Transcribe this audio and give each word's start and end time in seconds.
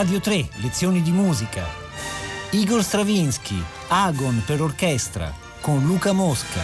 Radio 0.00 0.18
3, 0.18 0.48
lezioni 0.62 1.02
di 1.02 1.10
musica. 1.10 1.62
Igor 2.52 2.82
Stravinsky, 2.82 3.62
Agon 3.88 4.42
per 4.46 4.62
orchestra, 4.62 5.30
con 5.60 5.84
Luca 5.84 6.12
Mosca. 6.12 6.60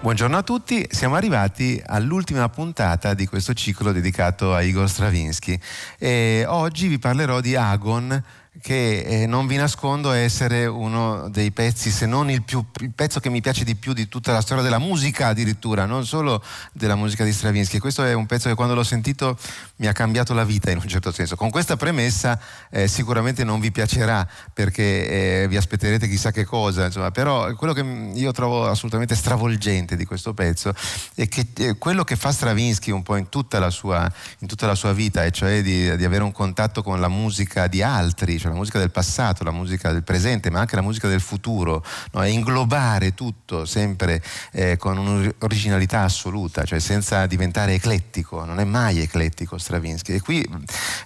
Buongiorno 0.00 0.38
a 0.38 0.42
tutti, 0.42 0.86
siamo 0.88 1.16
arrivati 1.16 1.82
all'ultima 1.84 2.48
puntata 2.48 3.12
di 3.12 3.26
questo 3.26 3.52
ciclo 3.52 3.92
dedicato 3.92 4.54
a 4.54 4.62
Igor 4.62 4.88
Stravinsky 4.88 5.60
e 5.98 6.46
oggi 6.48 6.88
vi 6.88 6.98
parlerò 6.98 7.40
di 7.40 7.54
Agon 7.56 8.24
che 8.60 9.00
eh, 9.00 9.26
non 9.26 9.46
vi 9.46 9.56
nascondo 9.56 10.12
essere 10.12 10.66
uno 10.66 11.28
dei 11.28 11.50
pezzi, 11.50 11.90
se 11.90 12.06
non 12.06 12.30
il, 12.30 12.42
più, 12.42 12.64
il, 12.80 12.92
pezzo 12.92 13.20
che 13.20 13.30
mi 13.30 13.40
piace 13.40 13.64
di 13.64 13.74
più 13.74 13.92
di 13.92 14.08
tutta 14.08 14.32
la 14.32 14.40
storia 14.40 14.62
della 14.62 14.78
musica 14.78 15.28
addirittura, 15.28 15.84
non 15.84 16.06
solo 16.06 16.42
della 16.72 16.96
musica 16.96 17.24
di 17.24 17.32
Stravinsky. 17.32 17.78
Questo 17.78 18.04
è 18.04 18.12
un 18.12 18.26
pezzo 18.26 18.48
che 18.48 18.54
quando 18.54 18.74
l'ho 18.74 18.82
sentito 18.82 19.38
mi 19.76 19.86
ha 19.86 19.92
cambiato 19.92 20.34
la 20.34 20.44
vita 20.44 20.70
in 20.70 20.78
un 20.78 20.88
certo 20.88 21.12
senso. 21.12 21.36
Con 21.36 21.50
questa 21.50 21.76
premessa 21.76 22.38
eh, 22.70 22.88
sicuramente 22.88 23.44
non 23.44 23.60
vi 23.60 23.70
piacerà 23.70 24.26
perché 24.52 25.42
eh, 25.42 25.48
vi 25.48 25.56
aspetterete 25.56 26.08
chissà 26.08 26.30
che 26.30 26.44
cosa, 26.44 26.86
insomma, 26.86 27.10
però 27.10 27.54
quello 27.54 27.72
che 27.72 27.84
io 28.14 28.32
trovo 28.32 28.66
assolutamente 28.66 29.14
stravolgente 29.14 29.96
di 29.96 30.04
questo 30.04 30.34
pezzo 30.34 30.74
è 31.14 31.28
che 31.28 31.46
eh, 31.56 31.76
quello 31.78 32.04
che 32.04 32.16
fa 32.16 32.32
Stravinsky 32.32 32.90
un 32.90 33.02
po' 33.02 33.16
in 33.16 33.28
tutta 33.28 33.58
la 33.58 33.70
sua, 33.70 34.10
tutta 34.46 34.66
la 34.66 34.74
sua 34.74 34.92
vita, 34.92 35.24
e 35.24 35.30
cioè 35.30 35.62
di, 35.62 35.96
di 35.96 36.04
avere 36.04 36.22
un 36.22 36.32
contatto 36.32 36.82
con 36.82 37.00
la 37.00 37.08
musica 37.08 37.66
di 37.66 37.82
altri, 37.82 38.38
cioè 38.46 38.52
la 38.52 38.58
musica 38.58 38.78
del 38.78 38.90
passato, 38.90 39.44
la 39.44 39.50
musica 39.50 39.92
del 39.92 40.02
presente, 40.02 40.50
ma 40.50 40.60
anche 40.60 40.76
la 40.76 40.82
musica 40.82 41.08
del 41.08 41.20
futuro, 41.20 41.84
no? 42.12 42.22
e 42.22 42.30
inglobare 42.30 43.14
tutto 43.14 43.64
sempre 43.64 44.22
eh, 44.52 44.76
con 44.76 44.96
un'originalità 44.96 46.02
assoluta, 46.02 46.64
cioè 46.64 46.78
senza 46.78 47.26
diventare 47.26 47.74
eclettico, 47.74 48.44
non 48.44 48.60
è 48.60 48.64
mai 48.64 49.00
eclettico 49.00 49.58
Stravinsky. 49.58 50.14
E 50.14 50.20
qui 50.20 50.48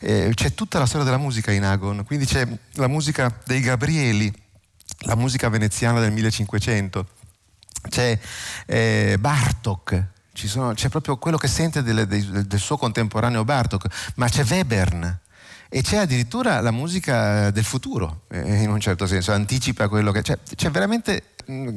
eh, 0.01 0.31
c'è 0.35 0.55
tutta 0.55 0.79
la 0.79 0.87
storia 0.87 1.05
della 1.05 1.19
musica 1.19 1.51
in 1.51 1.65
Agon, 1.65 2.05
quindi 2.05 2.27
c'è 2.27 2.47
la 2.75 2.89
musica 2.89 3.35
dei 3.45 3.61
Gabrieli, 3.61 4.33
la 5.05 5.17
musica 5.17 5.49
veneziana 5.49 6.01
del 6.01 6.13
1500, 6.13 7.07
c'è 7.89 8.19
eh, 8.67 9.17
Bartok, 9.19 10.05
sono, 10.33 10.73
c'è 10.73 10.89
proprio 10.89 11.19
quello 11.19 11.37
che 11.37 11.49
sente 11.49 11.83
del, 11.83 12.07
del, 12.07 12.47
del 12.47 12.59
suo 12.59 12.77
contemporaneo 12.77 13.45
Bartok, 13.45 14.13
ma 14.17 14.29
c'è 14.29 14.45
Webern 14.45 15.19
e 15.73 15.83
c'è 15.83 15.99
addirittura 15.99 16.61
la 16.61 16.73
musica 16.73 17.51
del 17.51 17.63
futuro, 17.63 18.23
eh, 18.29 18.63
in 18.63 18.71
un 18.71 18.81
certo 18.81 19.07
senso, 19.07 19.33
anticipa 19.33 19.89
quello 19.89 20.11
che... 20.11 20.23
Cioè, 20.23 20.37
c'è 20.57 20.69
veramente 20.69 21.23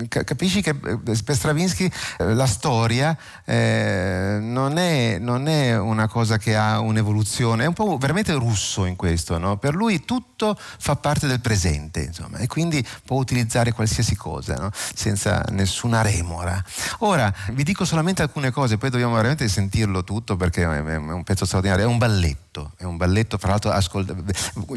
capisci 0.08 0.62
che 0.62 0.72
eh, 0.72 0.98
per 1.24 1.36
Stravinsky 1.36 1.90
eh, 2.18 2.34
la 2.34 2.46
storia 2.46 3.18
eh, 3.46 4.38
non, 4.42 4.78
è, 4.78 5.18
non, 5.20 5.48
è, 5.48 5.78
una 5.78 6.08
cosa 6.08 6.38
che 6.38 6.56
ha 6.56 6.80
un'evoluzione, 6.80 7.64
è 7.64 7.68
un 7.68 7.74
po' 7.74 7.98
veramente 7.98 8.34
russo 8.34 8.86
in 8.86 8.96
questo, 8.96 9.38
no? 9.38 9.58
per 9.58 9.76
lui 9.76 10.06
tutto 10.06 10.58
fa 10.58 10.96
parte 10.96 11.28
del 11.28 11.40
presente 11.40 12.02
insomma, 12.02 12.38
e 12.38 12.48
quindi 12.48 12.86
può 13.06 13.18
utilizzare 13.18 13.72
qualsiasi 13.72 14.16
cosa 14.16 14.56
no? 14.56 14.70
senza 14.74 15.44
nessuna 15.50 16.02
remora. 16.02 16.62
Ora 17.00 17.34
vi 17.52 17.64
dico 17.64 17.86
solamente 17.86 18.22
alcune 18.22 18.52
cose, 18.52 18.78
poi 18.78 18.90
dobbiamo 18.90 19.16
veramente 19.16 19.48
sentirlo 19.48 20.04
tutto 20.04 20.36
perché 20.36 20.64
è 20.64 20.96
un 20.96 21.24
pezzo 21.24 21.46
straordinario, 21.46 21.86
è 21.86 21.88
un 21.88 21.98
balletto, 21.98 22.74
è 22.78 22.84
un 22.84 22.98
balletto, 22.98 23.38
fra 23.38 23.50
l'altro 23.50 23.72
ascolt- 23.72 24.14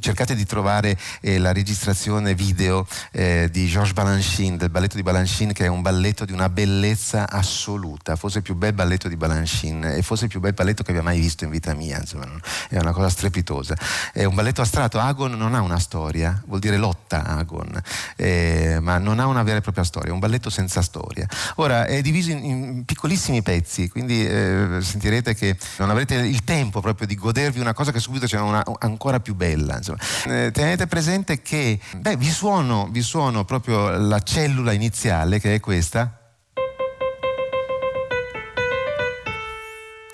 cercate 0.01 0.35
di 0.35 0.45
trovare 0.45 0.99
eh, 1.21 1.39
la 1.39 1.53
registrazione 1.53 2.35
video 2.35 2.87
eh, 3.13 3.49
di 3.51 3.67
Georges 3.67 3.93
Balanchine 3.93 4.57
del 4.57 4.71
balletto 4.71 4.86
di 4.95 5.03
Balanchine 5.03 5.53
che 5.53 5.65
è 5.65 5.69
un 5.69 5.83
balletto 5.83 6.25
di 6.25 6.33
una 6.33 6.49
bellezza 6.49 7.29
assoluta, 7.29 8.15
forse 8.15 8.39
il 8.39 8.45
più 8.45 8.55
bel 8.55 8.73
balletto 8.73 9.09
di 9.09 9.17
Balanchine 9.17 9.97
e 9.97 10.03
forse 10.03 10.25
il 10.25 10.31
più 10.31 10.39
bel 10.39 10.53
balletto 10.53 10.85
che 10.85 10.91
abbia 10.91 11.03
mai 11.03 11.19
visto 11.19 11.45
in 11.45 11.51
vita 11.51 11.75
mia, 11.75 11.99
insomma, 11.99 12.27
è 12.69 12.79
una 12.79 12.93
cosa 12.93 13.09
strepitosa. 13.09 13.75
È 14.13 14.23
un 14.25 14.35
balletto 14.35 14.61
astratto, 14.63 15.01
Agon 15.01 15.33
non 15.33 15.55
ha 15.55 15.61
una 15.61 15.79
storia, 15.79 16.41
vuol 16.47 16.61
dire 16.61 16.77
lotta 16.77 17.25
Agon, 17.25 17.81
eh, 18.17 18.79
ma 18.81 18.99
non 18.99 19.19
ha 19.19 19.27
una 19.27 19.43
vera 19.43 19.59
e 19.59 19.61
propria 19.61 19.85
storia, 19.85 20.11
è 20.11 20.13
un 20.13 20.21
balletto 20.21 20.51
senza 20.51 20.83
storia. 20.83 21.27
Ora 21.57 21.87
è 21.87 22.01
diviso 22.03 22.31
in, 22.31 22.45
in 22.45 22.85
piccolissimi 22.85 23.43
pezzi, 23.43 23.89
quindi 23.89 24.27
eh, 24.27 24.79
sentirete 24.81 25.35
che 25.35 25.57
non 25.79 25.91
avrete 25.91 26.15
il 26.15 26.45
tempo 26.45 26.81
proprio 26.81 27.07
di 27.07 27.17
godervi 27.17 27.61
una 27.61 27.75
cosa 27.75 27.93
che 27.93 27.99
subito 27.99 28.27
c'è 28.27 28.39
una 28.39 28.63
ancora 28.79 29.21
più 29.21 29.35
bella. 29.35 29.81
Eh, 30.27 30.51
tenete 30.53 30.87
presente 30.87 31.43
che 31.43 31.79
beh, 31.97 32.17
vi, 32.17 32.31
suono, 32.31 32.89
vi 32.91 33.03
suono 33.03 33.45
proprio 33.45 33.91
la 33.91 34.21
cellula 34.21 34.66
cellula 34.67 34.73
iniziale 34.73 35.39
che 35.39 35.55
è 35.55 35.61
questa. 35.61 36.19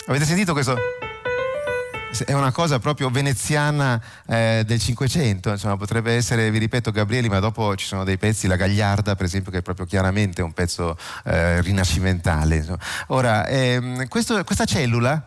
Avete 0.05 0.25
sentito 0.25 0.53
questo? 0.53 0.77
È 2.25 2.33
una 2.33 2.51
cosa 2.51 2.77
proprio 2.77 3.09
veneziana 3.09 3.99
eh, 4.27 4.63
del 4.67 4.79
Cinquecento, 4.79 5.49
insomma 5.49 5.77
potrebbe 5.77 6.13
essere, 6.13 6.51
vi 6.51 6.59
ripeto, 6.59 6.91
Gabrieli, 6.91 7.27
ma 7.27 7.39
dopo 7.39 7.75
ci 7.75 7.87
sono 7.87 8.03
dei 8.03 8.17
pezzi, 8.17 8.45
la 8.45 8.55
Gagliarda 8.55 9.15
per 9.15 9.25
esempio, 9.25 9.51
che 9.51 9.59
è 9.59 9.61
proprio 9.63 9.87
chiaramente 9.87 10.43
un 10.43 10.53
pezzo 10.53 10.95
eh, 11.25 11.59
rinascimentale. 11.61 12.57
Insomma. 12.57 12.79
Ora, 13.07 13.47
ehm, 13.47 14.07
questo, 14.07 14.43
questa 14.43 14.65
cellula 14.65 15.25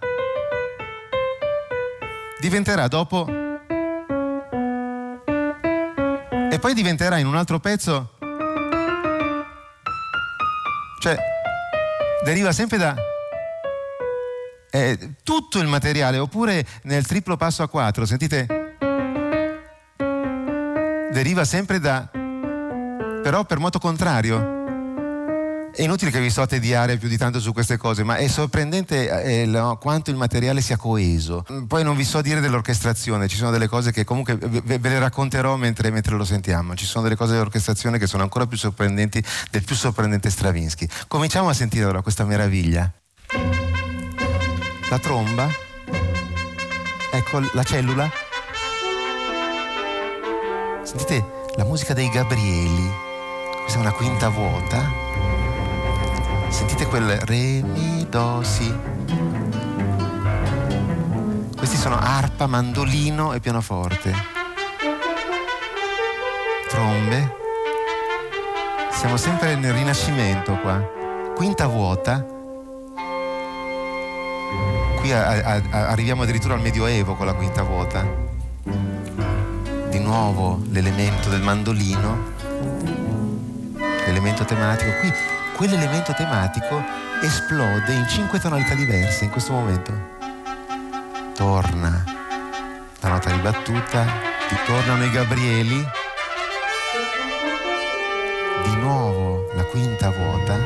diventerà 2.38 2.86
dopo... 2.86 3.44
E 6.48 6.58
poi 6.58 6.72
diventerà 6.72 7.18
in 7.18 7.26
un 7.26 7.34
altro 7.34 7.58
pezzo 7.58 8.15
cioè, 11.00 11.16
deriva 12.24 12.52
sempre 12.52 12.78
da... 12.78 12.94
Eh, 14.70 14.98
tutto 15.22 15.58
il 15.58 15.68
materiale, 15.68 16.18
oppure 16.18 16.66
nel 16.82 17.06
triplo 17.06 17.36
passo 17.36 17.62
a 17.62 17.68
4, 17.68 18.04
sentite? 18.04 18.46
Deriva 21.12 21.44
sempre 21.44 21.78
da... 21.78 22.08
però 23.22 23.44
per 23.44 23.58
moto 23.58 23.78
contrario. 23.78 24.55
È 25.76 25.82
inutile 25.82 26.10
che 26.10 26.20
vi 26.20 26.30
sto 26.30 26.40
a 26.40 26.46
tediare 26.46 26.96
più 26.96 27.06
di 27.06 27.18
tanto 27.18 27.38
su 27.38 27.52
queste 27.52 27.76
cose, 27.76 28.02
ma 28.02 28.16
è 28.16 28.28
sorprendente 28.28 29.42
eh, 29.42 29.44
no, 29.44 29.76
quanto 29.76 30.08
il 30.08 30.16
materiale 30.16 30.62
sia 30.62 30.78
coeso. 30.78 31.44
Poi 31.68 31.84
non 31.84 31.94
vi 31.94 32.04
so 32.04 32.22
dire 32.22 32.40
dell'orchestrazione, 32.40 33.28
ci 33.28 33.36
sono 33.36 33.50
delle 33.50 33.68
cose 33.68 33.92
che 33.92 34.02
comunque 34.02 34.36
ve, 34.36 34.78
ve 34.78 34.88
le 34.88 34.98
racconterò 34.98 35.54
mentre, 35.56 35.90
mentre, 35.90 36.16
lo 36.16 36.24
sentiamo. 36.24 36.74
Ci 36.74 36.86
sono 36.86 37.04
delle 37.04 37.14
cose 37.14 37.32
dell'orchestrazione 37.32 37.98
che 37.98 38.06
sono 38.06 38.22
ancora 38.22 38.46
più 38.46 38.56
sorprendenti 38.56 39.22
del 39.50 39.64
più 39.64 39.76
sorprendente 39.76 40.30
Stravinsky. 40.30 40.88
Cominciamo 41.08 41.50
a 41.50 41.52
sentire 41.52 41.84
ora 41.84 42.00
questa 42.00 42.24
meraviglia. 42.24 42.90
La 44.88 44.98
tromba, 44.98 45.46
ecco 47.12 47.50
la 47.52 47.62
cellula. 47.64 48.10
Sentite 50.84 51.22
la 51.56 51.64
musica 51.64 51.92
dei 51.92 52.08
Gabrieli, 52.08 52.90
questa 53.60 53.76
è 53.76 53.82
una 53.82 53.92
quinta 53.92 54.30
vuota 54.30 55.35
Sentite 56.48 56.86
quel 56.86 57.18
re, 57.20 57.62
mi, 57.62 58.06
do, 58.08 58.42
si. 58.42 58.74
Questi 61.56 61.76
sono 61.76 61.98
arpa, 61.98 62.46
mandolino 62.46 63.32
e 63.32 63.40
pianoforte. 63.40 64.12
Trombe. 66.68 67.34
Siamo 68.90 69.16
sempre 69.16 69.56
nel 69.56 69.72
Rinascimento 69.72 70.56
qua. 70.60 70.78
Quinta 71.34 71.66
vuota. 71.66 72.24
Qui 75.00 75.12
a, 75.12 75.28
a, 75.28 75.62
a, 75.70 75.88
arriviamo 75.88 76.22
addirittura 76.22 76.54
al 76.54 76.60
Medioevo 76.60 77.14
con 77.14 77.26
la 77.26 77.34
quinta 77.34 77.62
vuota. 77.62 78.04
Di 79.90 79.98
nuovo 79.98 80.62
l'elemento 80.70 81.28
del 81.28 81.42
mandolino, 81.42 82.32
l'elemento 84.06 84.44
tematico. 84.44 84.90
Qui 85.00 85.12
quell'elemento 85.56 86.12
tematico 86.12 86.84
esplode 87.22 87.90
in 87.90 88.06
cinque 88.06 88.38
tonalità 88.38 88.74
diverse 88.74 89.24
in 89.24 89.30
questo 89.30 89.52
momento. 89.52 90.14
Torna 91.34 92.04
la 93.00 93.08
nota 93.08 93.30
ribattuta, 93.30 94.04
ritornano 94.50 95.04
i 95.04 95.10
Gabrieli, 95.10 95.88
di 98.64 98.76
nuovo 98.76 99.50
la 99.54 99.64
quinta 99.64 100.10
vuota. 100.10 100.58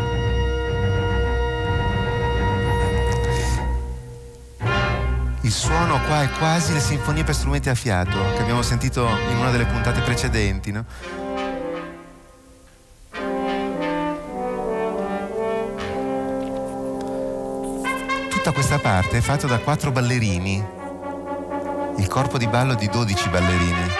Il 5.43 5.53
suono 5.53 6.01
qua 6.03 6.23
è 6.23 6.31
quasi 6.31 6.73
le 6.73 6.81
sinfonie 6.81 7.23
per 7.23 7.35
strumenti 7.37 7.69
a 7.69 7.75
fiato 7.75 8.19
che 8.35 8.43
abbiamo 8.43 8.63
sentito 8.63 9.07
in 9.07 9.37
una 9.39 9.51
delle 9.51 9.67
puntate 9.67 10.01
precedenti, 10.01 10.73
no? 10.73 10.85
Questa 18.71 18.89
parte 18.89 19.19
è 19.19 19.21
fatta 19.21 19.49
da 19.49 19.59
quattro 19.59 19.91
ballerini, 19.91 20.65
il 21.97 22.07
corpo 22.07 22.39
di 22.39 22.47
ballo 22.47 22.75
di 22.75 22.89
12 22.89 23.29
ballerini. 23.29 23.91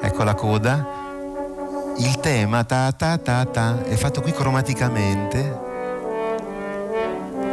Ecco 0.00 0.24
la 0.24 0.34
coda, 0.34 1.94
il 1.98 2.18
tema 2.18 2.64
ta 2.64 2.90
ta 2.90 3.16
ta 3.18 3.44
ta 3.44 3.84
è 3.84 3.94
fatto 3.94 4.20
qui 4.22 4.32
cromaticamente, 4.32 5.60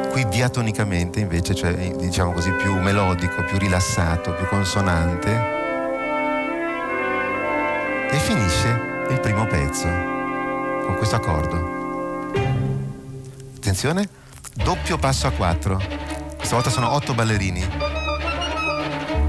qui 0.09 0.27
diatonicamente 0.27 1.19
invece, 1.19 1.53
cioè 1.53 1.75
diciamo 1.97 2.31
così 2.31 2.49
più 2.53 2.79
melodico, 2.79 3.43
più 3.43 3.59
rilassato, 3.59 4.33
più 4.33 4.47
consonante. 4.47 5.29
E 8.09 8.17
finisce 8.17 9.05
il 9.11 9.19
primo 9.19 9.45
pezzo 9.45 9.87
con 9.87 10.95
questo 10.97 11.17
accordo. 11.17 11.76
Attenzione, 13.67 14.07
doppio 14.53 14.97
passo 14.97 15.27
a 15.27 15.31
quattro. 15.31 15.77
Stavolta 16.41 16.69
sono 16.69 16.89
otto 16.93 17.13
ballerini. 17.13 17.59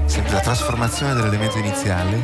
Sempre 0.05 0.31
la 0.31 0.39
trasformazione 0.39 1.13
dell'elemento 1.13 1.57
iniziale 1.57 2.23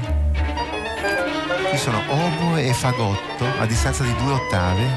Qui 1.68 1.78
sono 1.78 2.02
oboe 2.08 2.68
e 2.68 2.74
fagotto 2.74 3.46
a 3.60 3.66
distanza 3.66 4.04
di 4.04 4.16
due 4.16 4.32
ottave, 4.32 4.88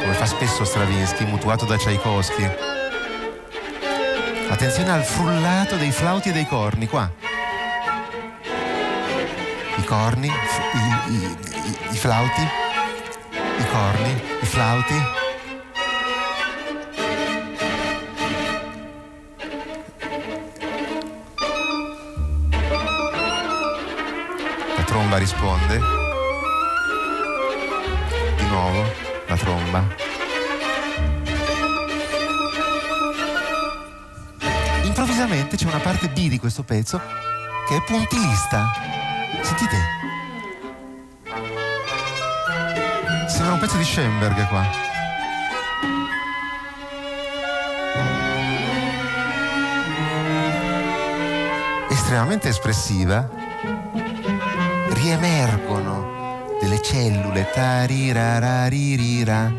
come 0.00 0.12
fa 0.14 0.26
spesso 0.26 0.64
Stravinsky, 0.64 1.26
mutuato 1.26 1.64
da 1.64 1.76
Tchaikovsky. 1.76 2.50
Attenzione 4.48 4.90
al 4.90 5.04
frullato 5.04 5.76
dei 5.76 5.92
flauti 5.92 6.30
e 6.30 6.32
dei 6.32 6.48
corni, 6.48 6.88
qua. 6.88 7.08
I 9.76 9.84
corni, 9.84 10.26
i, 10.26 11.12
i, 11.12 11.14
i, 11.14 11.78
i 11.92 11.96
flauti, 11.96 12.42
i 13.58 13.66
corni, 13.70 14.22
i 14.40 14.46
flauti. 14.46 15.28
Tromba 25.10 25.16
risponde. 25.18 25.80
Di 28.36 28.46
nuovo 28.46 28.84
la 29.26 29.36
tromba. 29.36 29.84
Improvvisamente 34.82 35.56
c'è 35.56 35.66
una 35.66 35.78
parte 35.78 36.08
B 36.08 36.28
di 36.28 36.38
questo 36.38 36.62
pezzo 36.62 37.00
che 37.68 37.76
è 37.76 37.82
puntilista. 37.82 38.70
Sentite? 39.42 39.76
Sembra 43.26 43.54
un 43.54 43.58
pezzo 43.58 43.76
di 43.76 43.84
Schoenberg 43.84 44.48
qua. 44.48 44.64
Estremamente 51.88 52.48
espressiva 52.48 53.39
riemergono 55.00 56.58
delle 56.60 56.82
cellule, 56.82 57.48
tarirararirira, 57.50 59.50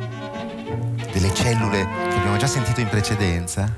delle 1.11 1.33
cellule 1.33 1.87
che 2.09 2.15
abbiamo 2.15 2.37
già 2.37 2.45
sentito 2.45 2.79
in 2.79 2.87
precedenza. 2.87 3.75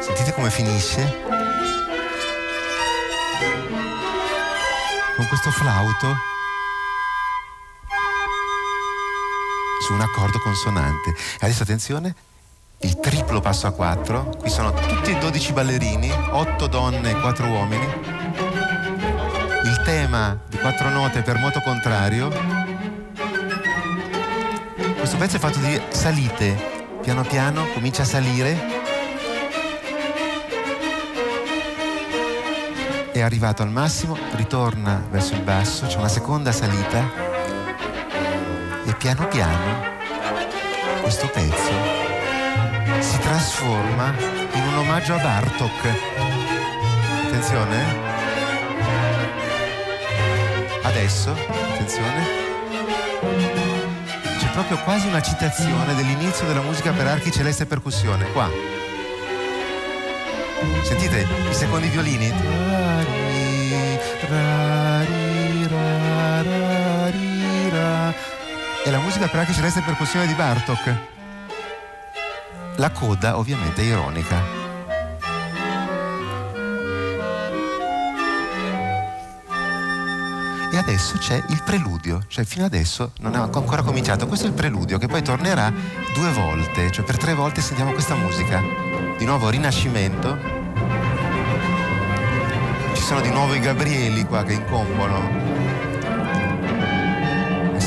Sentite 0.00 0.32
come 0.32 0.50
finisce? 0.50 1.22
Con 5.14 5.28
questo 5.28 5.52
flauto 5.52 6.16
su 9.86 9.94
un 9.94 10.00
accordo 10.00 10.40
consonante. 10.40 11.14
Adesso 11.40 11.62
attenzione, 11.62 12.14
triplo 13.28 13.40
passo 13.40 13.66
a 13.66 13.72
quattro. 13.72 14.34
Qui 14.38 14.48
sono 14.48 14.72
tutti 14.72 15.10
e 15.10 15.18
12 15.18 15.52
ballerini, 15.52 16.10
8 16.30 16.66
donne 16.66 17.10
e 17.10 17.20
4 17.20 17.46
uomini. 17.46 17.84
Il 19.64 19.82
tema 19.84 20.38
di 20.48 20.56
quattro 20.56 20.88
note 20.88 21.20
per 21.20 21.36
moto 21.36 21.60
contrario. 21.60 22.30
Questo 24.96 25.18
pezzo 25.18 25.36
è 25.36 25.38
fatto 25.38 25.58
di 25.58 25.78
salite. 25.90 26.86
Piano 27.02 27.22
piano 27.22 27.66
comincia 27.74 28.00
a 28.00 28.06
salire. 28.06 28.76
È 33.12 33.20
arrivato 33.20 33.62
al 33.62 33.70
massimo, 33.70 34.16
ritorna 34.36 35.04
verso 35.10 35.34
il 35.34 35.42
basso, 35.42 35.86
c'è 35.86 35.98
una 35.98 36.08
seconda 36.08 36.52
salita 36.52 37.26
e 38.86 38.94
piano 38.94 39.26
piano 39.26 39.96
questo 41.02 41.26
pezzo 41.28 42.07
si 43.00 43.18
trasforma 43.18 44.14
in 44.52 44.62
un 44.66 44.76
omaggio 44.78 45.14
a 45.14 45.18
Bartok. 45.18 45.86
Attenzione. 47.26 47.84
Adesso, 50.82 51.30
attenzione. 51.30 52.26
C'è 54.38 54.50
proprio 54.52 54.78
quasi 54.78 55.06
una 55.06 55.22
citazione 55.22 55.94
dell'inizio 55.94 56.46
della 56.46 56.62
musica 56.62 56.92
per 56.92 57.06
archi 57.06 57.30
celeste 57.30 57.64
e 57.64 57.66
percussione. 57.66 58.30
Qua. 58.32 58.50
Sentite 60.82 61.26
i 61.50 61.54
secondi 61.54 61.88
violini. 61.88 62.32
È 68.84 68.90
la 68.90 68.98
musica 68.98 69.28
per 69.28 69.40
archi 69.40 69.52
celeste 69.52 69.80
e 69.80 69.82
percussione 69.82 70.26
di 70.26 70.34
Bartok. 70.34 71.16
La 72.78 72.92
coda 72.92 73.38
ovviamente 73.38 73.82
è 73.82 73.86
ironica. 73.86 74.40
E 80.70 80.76
adesso 80.76 81.18
c'è 81.18 81.42
il 81.48 81.60
preludio, 81.64 82.22
cioè 82.28 82.44
fino 82.44 82.64
adesso 82.64 83.10
non 83.18 83.34
è 83.34 83.38
ancora 83.38 83.82
cominciato. 83.82 84.28
Questo 84.28 84.46
è 84.46 84.48
il 84.50 84.54
preludio 84.54 84.96
che 84.98 85.08
poi 85.08 85.22
tornerà 85.22 85.72
due 86.14 86.30
volte, 86.30 86.92
cioè 86.92 87.04
per 87.04 87.16
tre 87.16 87.34
volte 87.34 87.62
sentiamo 87.62 87.90
questa 87.90 88.14
musica. 88.14 88.62
Di 89.18 89.24
nuovo 89.24 89.48
Rinascimento. 89.48 90.38
Ci 92.94 93.02
sono 93.02 93.20
di 93.20 93.30
nuovo 93.30 93.54
i 93.54 93.60
Gabrieli 93.60 94.24
qua 94.24 94.44
che 94.44 94.52
incombono. 94.52 95.46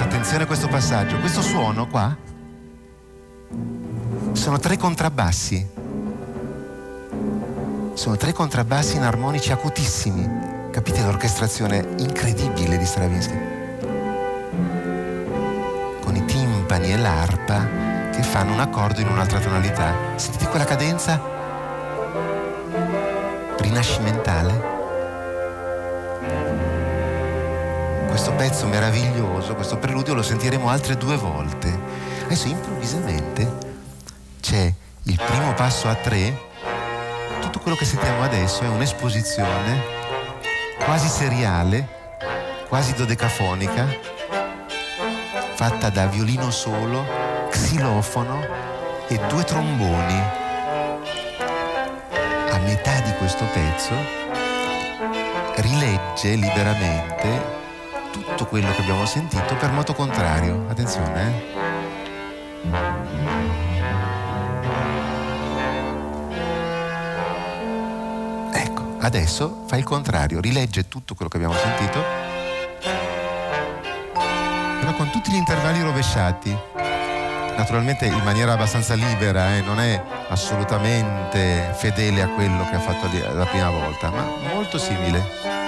Attenzione 0.01 0.43
a 0.43 0.47
questo 0.47 0.67
passaggio. 0.67 1.17
Questo 1.19 1.41
suono 1.41 1.87
qua 1.87 2.29
sono 4.33 4.59
tre 4.59 4.77
contrabbassi. 4.77 5.67
Sono 7.93 8.17
tre 8.17 8.33
contrabbassi 8.33 8.95
in 8.95 9.03
armonici 9.03 9.51
acutissimi. 9.51 10.27
Capite 10.71 11.03
l'orchestrazione 11.03 11.85
incredibile 11.97 12.77
di 12.77 12.85
Stravinsky? 12.85 13.39
Con 16.01 16.15
i 16.15 16.25
timpani 16.25 16.93
e 16.93 16.97
l'arpa 16.97 18.09
che 18.11 18.23
fanno 18.23 18.53
un 18.53 18.59
accordo 18.59 19.01
in 19.01 19.07
un'altra 19.07 19.39
tonalità. 19.39 19.93
Sentite 20.15 20.47
quella 20.47 20.65
cadenza 20.65 21.21
rinascimentale? 23.57 24.69
Questo 28.07 28.33
pezzo 28.33 28.67
meraviglioso, 28.67 29.55
questo 29.55 29.77
preludio 29.77 30.13
lo 30.13 30.21
sentiremo 30.21 30.69
altre 30.69 30.95
due 30.97 31.15
volte. 31.15 31.79
Adesso 32.25 32.47
improvvisamente 32.47 33.60
c'è 34.51 34.73
il 35.03 35.15
primo 35.15 35.53
passo 35.53 35.87
a 35.87 35.95
tre, 35.95 36.37
tutto 37.39 37.59
quello 37.59 37.77
che 37.77 37.85
sentiamo 37.85 38.21
adesso 38.21 38.63
è 38.63 38.67
un'esposizione 38.67 39.81
quasi 40.83 41.07
seriale, 41.07 42.17
quasi 42.67 42.93
dodecafonica, 42.93 43.87
fatta 45.53 45.87
da 45.87 46.05
violino 46.07 46.51
solo, 46.51 47.05
xilofono 47.49 48.45
e 49.07 49.17
due 49.29 49.45
tromboni. 49.45 50.21
A 52.49 52.57
metà 52.57 52.99
di 53.05 53.13
questo 53.19 53.45
pezzo 53.53 53.95
rilegge 55.55 56.35
liberamente 56.35 57.59
tutto 58.11 58.47
quello 58.47 58.69
che 58.73 58.81
abbiamo 58.81 59.05
sentito 59.05 59.55
per 59.55 59.71
moto 59.71 59.93
contrario. 59.93 60.65
Attenzione, 60.67 61.59
eh? 62.65 62.90
Adesso 69.03 69.63
fa 69.65 69.77
il 69.77 69.83
contrario, 69.83 70.39
rilegge 70.39 70.87
tutto 70.87 71.15
quello 71.15 71.27
che 71.27 71.37
abbiamo 71.37 71.55
sentito, 71.55 72.03
però 74.79 74.93
con 74.93 75.09
tutti 75.09 75.31
gli 75.31 75.35
intervalli 75.35 75.81
rovesciati, 75.81 76.55
naturalmente 77.57 78.05
in 78.05 78.21
maniera 78.23 78.53
abbastanza 78.53 78.93
libera, 78.93 79.55
eh, 79.55 79.61
non 79.61 79.79
è 79.79 79.99
assolutamente 80.29 81.73
fedele 81.73 82.21
a 82.21 82.27
quello 82.27 82.63
che 82.69 82.75
ha 82.75 82.79
fatto 82.79 83.09
la 83.33 83.45
prima 83.45 83.71
volta, 83.71 84.11
ma 84.11 84.23
molto 84.53 84.77
simile. 84.77 85.60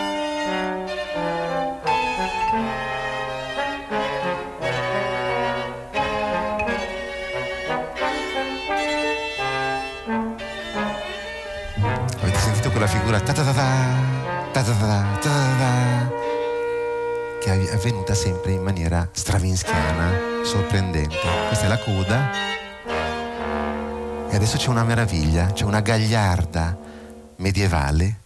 Ta 13.20 13.34
che 17.40 17.70
è 17.70 17.74
avvenuta 17.74 18.14
sempre 18.16 18.54
in 18.54 18.64
maniera 18.64 19.08
stravinskiana, 19.12 20.44
sorprendente. 20.44 21.18
Questa 21.48 21.66
è 21.66 21.68
la 21.68 21.78
coda 21.78 22.32
e 24.30 24.36
adesso 24.36 24.58
c'è 24.58 24.70
una 24.70 24.84
meraviglia, 24.84 25.52
c'è 25.52 25.66
una 25.66 25.82
gagliarda 25.82 26.78
medievale. 27.36 28.20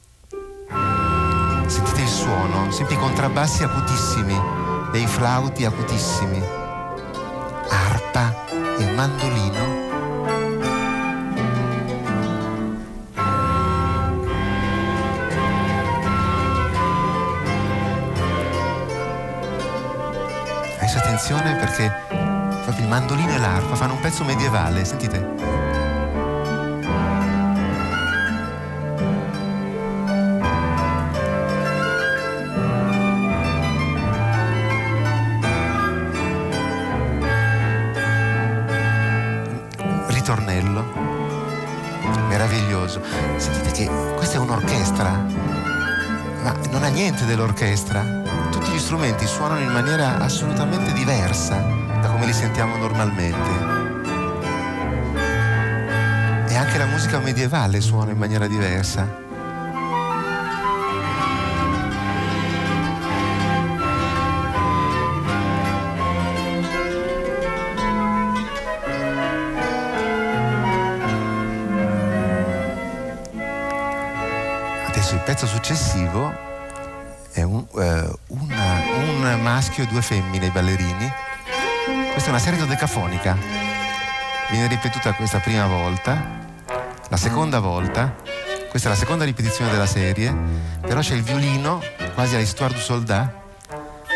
Sentite 1.65 2.01
il 2.01 2.07
suono, 2.07 2.71
sentite 2.71 2.93
i 2.93 2.97
contrabbassi 2.97 3.63
acutissimi 3.63 4.39
e 4.93 4.99
i 4.99 5.07
flauti 5.07 5.65
acutissimi, 5.65 6.41
arpa 7.69 8.45
e 8.77 8.91
mandolino 8.91 9.76
attenzione 21.17 21.55
perché 21.55 21.91
proprio 22.07 22.83
il 22.83 22.87
mandolino 22.87 23.33
e 23.33 23.39
l'arpa 23.39 23.75
fanno 23.75 23.93
un 23.93 23.99
pezzo 23.99 24.23
medievale, 24.23 24.85
sentite. 24.85 25.17
Ritornello, 40.09 40.85
meraviglioso. 42.27 43.01
Sentite 43.37 43.71
che 43.71 43.89
questa 44.15 44.37
è 44.37 44.39
un'orchestra, 44.39 45.09
ma 46.43 46.55
non 46.69 46.83
ha 46.83 46.89
niente 46.89 47.25
dell'orchestra 47.25 48.26
tutti 48.59 48.71
gli 48.71 48.79
strumenti 48.79 49.27
suonano 49.27 49.59
in 49.59 49.71
maniera 49.71 50.17
assolutamente 50.17 50.91
diversa 50.91 51.57
da 52.01 52.09
come 52.09 52.25
li 52.25 52.33
sentiamo 52.33 52.75
normalmente. 52.77 53.75
E 56.47 56.55
anche 56.55 56.77
la 56.79 56.87
musica 56.87 57.19
medievale 57.19 57.81
suona 57.81 58.11
in 58.11 58.17
maniera 58.17 58.47
diversa. 58.47 59.25
Adesso 74.87 75.13
il 75.13 75.21
pezzo 75.23 75.45
successivo 75.45 76.45
è 77.33 77.43
un, 77.43 77.63
una, 77.75 78.16
maschio 79.35 79.83
e 79.83 79.87
due 79.87 80.01
femmine, 80.01 80.45
i 80.45 80.49
ballerini. 80.49 81.11
Questa 82.11 82.27
è 82.27 82.29
una 82.29 82.39
serie 82.39 82.59
dodecafonica. 82.59 83.37
Viene 84.49 84.67
ripetuta 84.67 85.13
questa 85.13 85.39
prima 85.39 85.67
volta, 85.67 86.45
la 87.09 87.17
seconda 87.17 87.59
volta, 87.59 88.15
questa 88.69 88.87
è 88.87 88.91
la 88.91 88.97
seconda 88.97 89.25
ripetizione 89.25 89.71
della 89.71 89.85
serie, 89.85 90.33
però 90.81 91.01
c'è 91.01 91.15
il 91.15 91.23
violino, 91.23 91.81
quasi 92.13 92.35
all'histoire 92.35 92.73
du 92.73 92.79
soldat, 92.79 93.29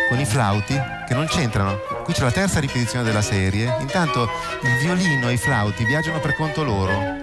con 0.10 0.20
i 0.20 0.26
flauti 0.26 0.74
che 1.08 1.14
non 1.14 1.26
c'entrano. 1.26 1.78
Qui 2.04 2.14
c'è 2.14 2.24
la 2.24 2.32
terza 2.32 2.60
ripetizione 2.60 3.04
della 3.04 3.22
serie, 3.22 3.76
intanto 3.80 4.30
il 4.62 4.78
violino 4.80 5.30
e 5.30 5.34
i 5.34 5.38
flauti 5.38 5.86
viaggiano 5.86 6.20
per 6.20 6.36
conto 6.36 6.64
loro. 6.64 7.20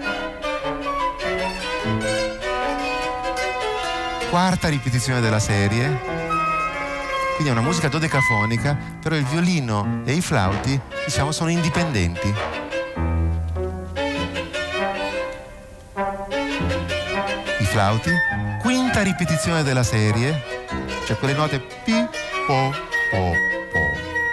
Quarta 4.29 4.67
ripetizione 4.67 5.21
della 5.21 5.39
serie, 5.39 6.18
quindi 7.39 7.55
è 7.55 7.57
una 7.57 7.65
musica 7.65 7.87
dodecafonica, 7.87 8.77
però 9.01 9.15
il 9.15 9.23
violino 9.23 10.01
e 10.03 10.11
i 10.11 10.19
flauti, 10.19 10.77
diciamo, 11.05 11.31
sono 11.31 11.49
indipendenti. 11.49 12.33
I 17.59 17.63
flauti, 17.63 18.11
quinta 18.61 19.03
ripetizione 19.03 19.63
della 19.63 19.83
serie, 19.83 20.67
cioè 21.05 21.15
quelle 21.17 21.33
note 21.33 21.61
pi, 21.61 22.05
po, 22.45 22.73
po, 23.09 23.31
po, 23.71 23.79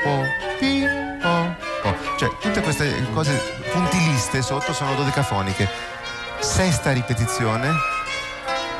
po, 0.02 0.22
pi, 0.58 0.84
po, 1.22 1.54
po. 1.82 1.94
Cioè 2.18 2.28
tutte 2.40 2.60
queste 2.60 3.08
cose 3.12 3.40
puntiliste 3.70 4.42
sotto 4.42 4.72
sono 4.72 4.96
dodecafoniche. 4.96 5.68
Sesta 6.40 6.90
ripetizione 6.90 7.70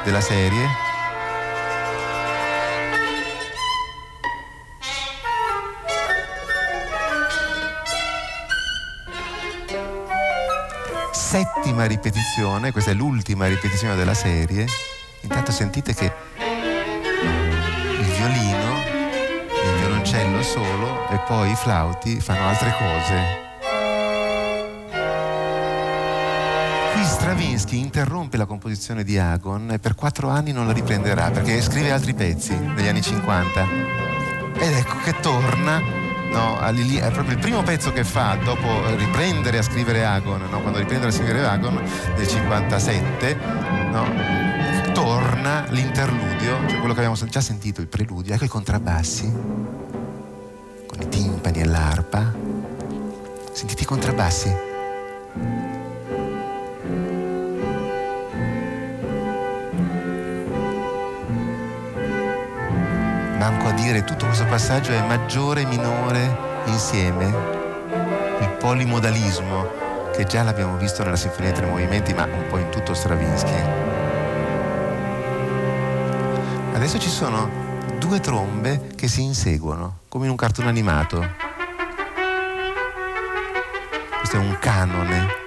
della 0.02 0.21
serie, 0.21 0.66
settima 11.36 11.84
ripetizione, 11.84 12.72
questa 12.72 12.92
è 12.92 12.94
l'ultima 12.94 13.46
ripetizione 13.46 13.94
della 13.94 14.14
serie, 14.14 14.66
intanto 15.20 15.52
sentite 15.52 15.92
che 15.92 16.10
il 16.38 18.06
violino, 18.06 18.80
il 19.50 19.78
violoncello 19.80 20.42
solo 20.42 21.06
e 21.10 21.18
poi 21.26 21.50
i 21.50 21.54
flauti 21.54 22.20
fanno 22.20 22.48
altre 22.48 22.74
cose. 22.78 23.44
Qui 26.94 27.04
Stravinsky 27.04 27.80
interrompe 27.80 28.38
la 28.38 28.46
composizione 28.46 29.04
di 29.04 29.18
Agon 29.18 29.72
e 29.72 29.78
per 29.78 29.94
quattro 29.94 30.30
anni 30.30 30.52
non 30.52 30.66
la 30.66 30.72
riprenderà 30.72 31.30
perché 31.30 31.60
scrive 31.60 31.92
altri 31.92 32.14
pezzi 32.14 32.56
negli 32.56 32.88
anni 32.88 33.02
50. 33.02 33.66
Ed 34.54 34.72
ecco 34.72 34.96
che 35.04 35.20
torna 35.20 36.05
no, 36.30 36.59
è 36.61 37.11
proprio 37.11 37.35
il 37.35 37.40
primo 37.40 37.62
pezzo 37.62 37.92
che 37.92 38.04
fa 38.04 38.37
dopo 38.42 38.68
riprendere 38.97 39.59
a 39.59 39.62
scrivere 39.62 40.04
Agon, 40.04 40.42
no, 40.50 40.61
quando 40.61 40.78
riprende 40.78 41.06
a 41.06 41.11
scrivere 41.11 41.45
Agon 41.45 41.80
nel 42.16 42.26
57, 42.26 43.38
no, 43.90 44.92
torna 44.92 45.66
l'interludio, 45.71 46.68
cioè 46.68 46.78
quello 46.78 46.95
che 46.95 47.04
abbiamo 47.04 47.16
già 47.28 47.40
sentito, 47.40 47.80
il 47.80 47.88
preludio, 47.88 48.35
ecco 48.35 48.45
i 48.45 48.49
contrabbassi, 48.49 49.33
con 50.87 51.00
i 51.00 51.09
timpani 51.09 51.61
e 51.61 51.64
l'arpa. 51.64 52.33
Sentite 53.52 53.83
i 53.83 53.87
contrabbassi? 53.87 54.75
Manco 63.50 63.68
a 63.68 63.72
dire 63.72 64.02
tutto 64.02 64.26
questo 64.26 64.44
passaggio 64.46 64.90
è 64.90 65.00
maggiore 65.06 65.60
e 65.60 65.66
minore 65.66 66.36
insieme. 66.64 67.26
Il 68.40 68.56
polimodalismo, 68.58 70.10
che 70.12 70.24
già 70.24 70.42
l'abbiamo 70.42 70.76
visto 70.76 71.04
nella 71.04 71.14
Sinfonia 71.14 71.52
Tre 71.52 71.64
Movimenti, 71.64 72.12
ma 72.12 72.24
un 72.24 72.46
po' 72.48 72.58
in 72.58 72.68
tutto 72.70 72.92
Stravinsky. 72.92 73.62
Adesso 76.74 76.98
ci 76.98 77.08
sono 77.08 77.48
due 77.98 78.18
trombe 78.18 78.88
che 78.96 79.06
si 79.06 79.22
inseguono, 79.22 79.98
come 80.08 80.24
in 80.24 80.32
un 80.32 80.36
cartone 80.36 80.68
animato. 80.68 81.24
Questo 84.18 84.36
è 84.36 84.40
un 84.40 84.56
canone. 84.58 85.44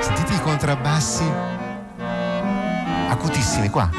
Sentite 0.00 0.34
i 0.34 0.40
contrabbassi 0.42 1.57
acutissimi 3.18 3.68
qua. 3.68 3.90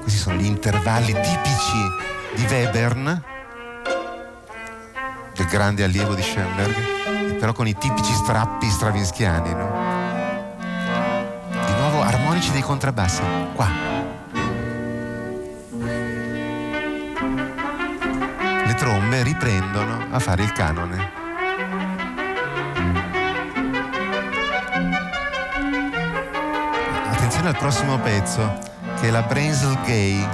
Questi 0.00 0.18
sono 0.18 0.36
gli 0.36 0.46
intervalli 0.46 1.12
tipici 1.12 1.78
di 2.36 2.46
Webern, 2.48 3.22
del 5.34 5.46
grande 5.46 5.84
allievo 5.84 6.14
di 6.14 6.22
Schoenberg, 6.22 7.38
però 7.38 7.52
con 7.52 7.66
i 7.66 7.76
tipici 7.76 8.12
strappi 8.14 8.68
stravinschiani. 8.70 9.52
No? 9.52 9.88
Di 11.66 11.74
nuovo 11.74 12.00
armonici 12.00 12.50
dei 12.50 12.62
contrabbassi, 12.62 13.22
qua. 13.54 13.68
Le 18.64 18.74
trombe 18.74 19.22
riprendono 19.22 20.06
a 20.10 20.18
fare 20.18 20.42
il 20.42 20.52
canone. 20.52 21.19
Attenzione 27.40 27.48
al 27.48 27.56
prossimo 27.56 27.98
pezzo, 27.98 28.58
che 29.00 29.08
è 29.08 29.10
la 29.10 29.22
Brainsel 29.22 29.78
Gay, 29.84 30.28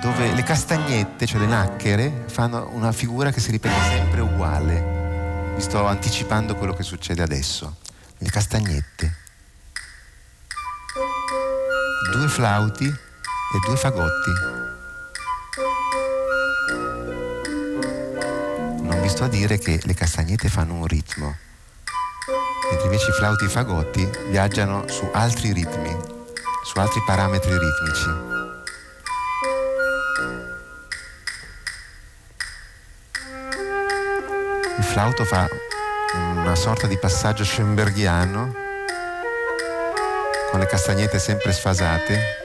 dove 0.00 0.32
le 0.32 0.42
castagnette, 0.42 1.26
cioè 1.26 1.40
le 1.40 1.46
nacchere, 1.46 2.24
fanno 2.28 2.70
una 2.72 2.92
figura 2.92 3.30
che 3.30 3.40
si 3.40 3.50
ripete 3.50 3.74
sempre 3.82 4.20
uguale. 4.20 5.52
Vi 5.54 5.60
sto 5.60 5.84
anticipando 5.86 6.56
quello 6.56 6.72
che 6.72 6.82
succede 6.82 7.22
adesso. 7.22 7.76
Le 8.18 8.30
castagnette. 8.30 9.16
Due 12.12 12.28
flauti 12.28 12.86
e 12.86 13.66
due 13.66 13.76
fagotti. 13.76 14.30
Non 18.82 18.98
mi 19.00 19.08
sto 19.08 19.24
a 19.24 19.28
dire 19.28 19.58
che 19.58 19.80
le 19.82 19.94
castagnette 19.94 20.48
fanno 20.48 20.74
un 20.74 20.86
ritmo, 20.86 21.36
mentre 22.70 22.84
invece 22.84 23.10
i 23.10 23.12
flauti 23.12 23.44
e 23.44 23.46
i 23.46 23.50
fagotti 23.50 24.10
viaggiano 24.30 24.88
su 24.88 25.08
altri 25.12 25.52
ritmi, 25.52 26.12
su 26.64 26.78
altri 26.78 27.02
parametri 27.04 27.50
ritmici. 27.50 28.08
Il 34.78 34.84
flauto 34.84 35.24
fa 35.24 35.48
una 36.14 36.54
sorta 36.54 36.86
di 36.86 36.98
passaggio 36.98 37.44
schoenbergiano 37.44 38.54
con 40.50 40.60
le 40.60 40.66
castagnette 40.66 41.18
sempre 41.18 41.52
sfasate 41.52 42.42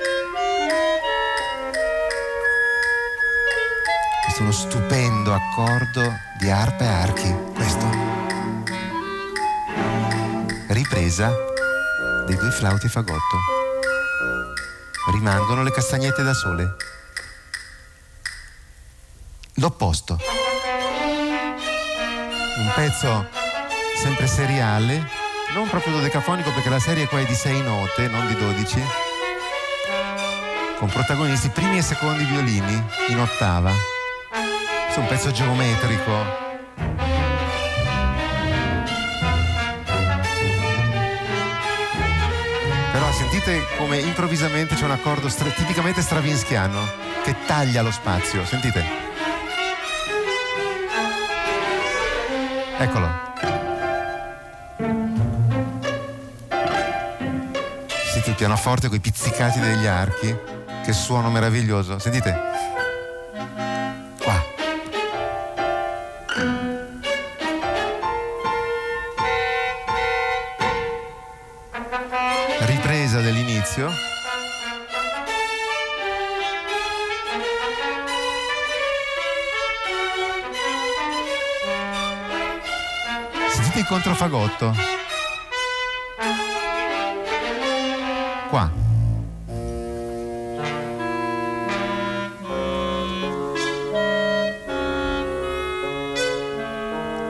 uno 4.39 4.51
stupendo 4.51 5.33
accordo 5.33 6.01
di 6.37 6.49
arpa 6.49 6.83
e 6.83 6.87
archi, 6.87 7.35
questo. 7.53 7.89
Ripresa 10.67 11.31
dei 12.25 12.35
due 12.37 12.51
flauti 12.51 12.87
fagotto. 12.87 13.58
Rimangono 15.07 15.63
le 15.63 15.71
castagnette 15.71 16.23
da 16.23 16.33
sole. 16.33 16.75
L'opposto. 19.55 20.19
Un 22.57 22.71
pezzo 22.75 23.27
sempre 24.01 24.27
seriale, 24.27 25.09
non 25.53 25.69
proprio 25.69 25.93
dodecafonico 25.93 26.51
perché 26.51 26.69
la 26.69 26.79
serie 26.79 27.07
qua 27.07 27.19
è 27.19 27.25
di 27.25 27.35
sei 27.35 27.61
note, 27.61 28.07
non 28.07 28.27
di 28.27 28.35
dodici, 28.35 28.81
con 30.77 30.89
protagonisti 30.89 31.49
primi 31.49 31.77
e 31.77 31.81
secondi 31.81 32.23
violini 32.25 32.83
in 33.07 33.19
ottava 33.19 33.97
un 34.99 35.07
pezzo 35.07 35.31
geometrico. 35.31 36.48
Sentite 43.49 43.77
come 43.77 43.97
improvvisamente 43.97 44.75
c'è 44.75 44.83
un 44.83 44.91
accordo 44.91 45.27
stra- 45.27 45.49
tipicamente 45.49 46.03
stravinschiano 46.03 46.87
che 47.23 47.35
taglia 47.47 47.81
lo 47.81 47.89
spazio. 47.89 48.45
Sentite. 48.45 48.85
Eccolo. 52.77 53.09
Sentite 58.11 58.29
il 58.29 58.35
pianoforte 58.35 58.87
con 58.87 58.97
i 58.97 58.99
pizzicati 58.99 59.59
degli 59.59 59.87
archi. 59.87 60.35
Che 60.85 60.93
suono 60.93 61.31
meraviglioso. 61.31 61.97
Sentite. 61.97 62.48
Dell'inizio. 73.21 73.91
Sentite 83.49 83.79
il 83.79 83.85
controfagotto. 83.85 84.75
Qua. 88.49 88.71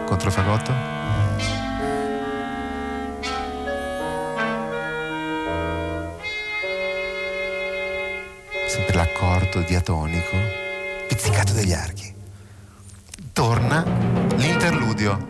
Controfagotto. 0.06 0.99
L'accordo 9.00 9.62
diatonico, 9.62 10.36
pizzicato 11.08 11.54
degli 11.54 11.72
archi. 11.72 12.14
Torna 13.32 13.82
l'interludio. 14.36 15.26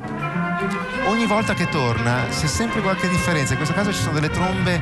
Ogni 1.06 1.28
volta 1.28 1.54
che 1.54 1.70
torna 1.70 2.26
c'è 2.32 2.48
sempre 2.48 2.82
qualche 2.82 3.08
differenza, 3.08 3.52
in 3.52 3.58
questo 3.58 3.76
caso 3.76 3.94
ci 3.94 4.02
sono 4.02 4.14
delle 4.14 4.32
trombe 4.32 4.82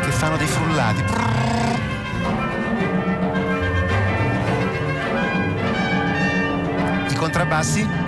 che 0.00 0.10
fanno 0.10 0.38
dei 0.38 0.46
frullati. 0.46 1.02
I 7.10 7.14
contrabbassi 7.14 8.07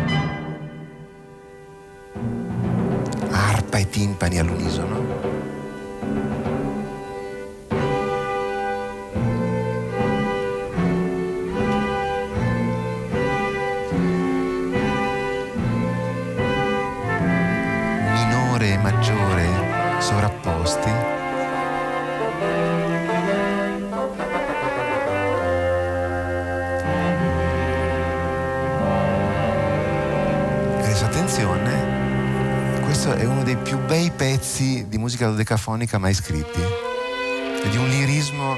dodecafonica 35.51 35.99
mai 35.99 36.15
scritti. 36.15 36.61
È 36.61 37.69
di 37.69 37.77
un 37.77 37.89
lirismo. 37.89 38.57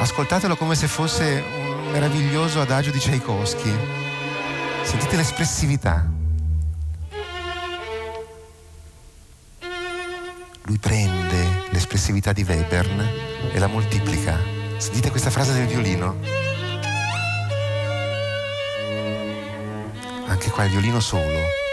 Ascoltatelo 0.00 0.54
come 0.56 0.74
se 0.74 0.86
fosse 0.86 1.42
un 1.56 1.90
meraviglioso 1.90 2.60
adagio 2.60 2.90
di 2.90 2.98
Tchaikovsky. 2.98 3.74
Sentite 4.82 5.16
l'espressività. 5.16 6.06
Lui 10.62 10.78
prende 10.78 11.66
l'espressività 11.70 12.32
di 12.32 12.44
Webern 12.46 13.00
e 13.50 13.58
la 13.58 13.66
moltiplica. 13.66 14.38
Sentite 14.76 15.10
questa 15.10 15.30
frase 15.30 15.54
del 15.54 15.66
violino. 15.66 16.16
Anche 20.26 20.50
qua 20.50 20.64
il 20.64 20.70
violino 20.70 21.00
solo. 21.00 21.66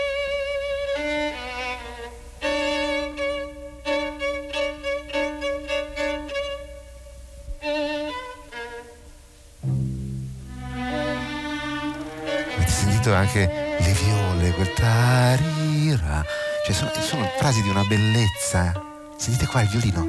Anche 13.13 13.75
le 13.79 13.91
viole, 13.91 14.51
quel 14.51 14.73
tarira. 14.73 16.25
Cioè 16.65 16.73
sono, 16.73 16.91
sono 16.99 17.29
frasi 17.37 17.61
di 17.61 17.69
una 17.69 17.83
bellezza. 17.83 18.73
Sentite 19.17 19.45
qua 19.45 19.61
il 19.61 19.67
violino. 19.67 20.07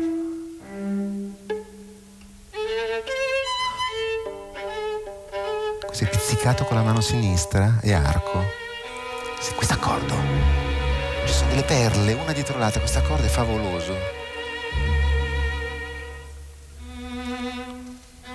Così 5.87 6.07
pizzicato 6.07 6.65
con 6.65 6.77
la 6.77 6.83
mano 6.83 7.01
sinistra 7.01 7.79
e 7.83 7.93
arco. 7.93 8.45
Sì, 9.41 9.53
questo 9.55 9.75
accordo. 9.75 10.15
Ci 11.27 11.33
sono 11.33 11.51
delle 11.51 11.65
perle, 11.65 12.13
una 12.13 12.33
dietro 12.33 12.59
l'altra, 12.59 12.81
questo 12.81 12.99
accordo 12.99 13.27
è 13.27 13.31
favoloso. 13.31 13.95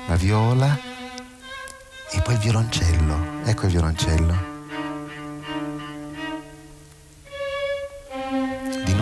La 0.08 0.16
viola 0.16 0.91
poi 2.22 2.34
il 2.34 2.40
violoncello. 2.40 3.44
Ecco 3.44 3.66
il 3.66 3.72
violoncello. 3.72 4.52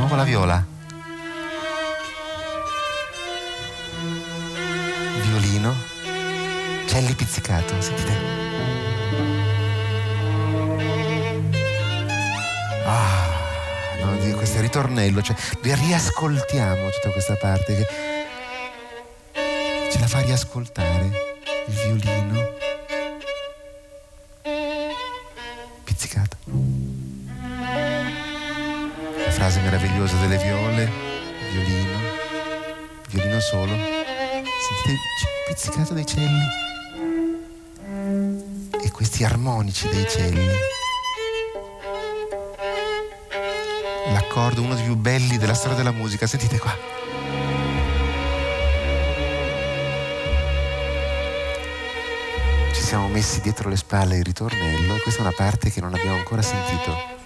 nuovo 0.09 0.15
la 0.15 0.23
viola. 0.23 0.65
Violino, 5.21 5.75
celli 6.87 7.13
pizzicato, 7.13 7.79
sentite. 7.79 8.11
Ah, 12.85 13.27
no, 14.01 14.35
questo 14.35 14.57
è 14.57 14.61
ritornello, 14.61 15.21
cioè 15.21 15.35
riascoltiamo 15.61 16.89
tutta 16.89 17.11
questa 17.11 17.35
parte 17.35 17.75
che 17.75 17.87
ce 19.91 19.99
la 19.99 20.07
fa 20.07 20.21
riascoltare 20.21 21.35
il 21.67 21.73
violino. 21.73 22.58
Armonici 39.69 39.87
dei 39.89 40.07
celli. 40.09 40.47
l'accordo, 44.11 44.61
uno 44.61 44.73
dei 44.73 44.83
più 44.83 44.95
belli 44.95 45.37
della 45.37 45.53
storia 45.53 45.77
della 45.77 45.91
musica. 45.91 46.25
Sentite 46.25 46.57
qua. 46.57 46.75
Ci 52.73 52.81
siamo 52.81 53.07
messi 53.09 53.41
dietro 53.41 53.69
le 53.69 53.77
spalle 53.77 54.17
il 54.17 54.23
ritornello 54.23 54.95
e 54.95 55.01
questa 55.01 55.21
è 55.21 55.25
una 55.25 55.35
parte 55.35 55.69
che 55.69 55.79
non 55.79 55.93
abbiamo 55.93 56.17
ancora 56.17 56.41
sentito. 56.41 57.17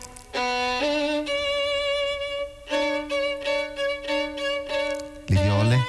Le 5.25 5.41
viole 5.41 5.79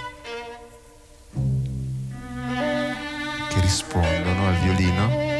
che 3.49 3.61
rispondono 3.61 4.47
al 4.47 4.57
violino. 4.61 5.34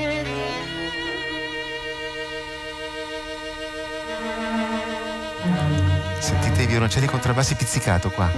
Violoncelli 6.75 7.07
contrabbassi 7.07 7.55
pizzicato 7.55 8.11
qua, 8.11 8.29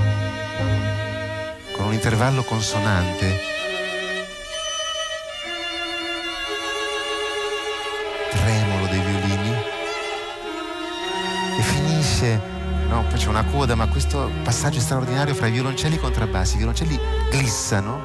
con 1.73 1.87
un 1.87 1.93
intervallo 1.95 2.43
consonante. 2.43 3.41
Tremolo 8.31 8.87
dei 8.89 9.01
violini. 9.01 9.57
E 11.59 11.63
finisce, 11.63 12.39
no, 12.89 13.07
poi 13.09 13.17
c'è 13.17 13.29
una 13.29 13.45
coda, 13.45 13.75
ma 13.75 13.89
questo 13.89 14.31
passaggio 14.43 14.81
straordinario 14.81 15.35
fra 15.35 15.47
i 15.47 15.53
violoncelli 15.53 15.95
e 15.95 15.97
i 15.97 16.01
contrabbassi. 16.01 16.57
I 16.57 16.59
violoncelli 16.59 17.01
glissano 17.31 18.03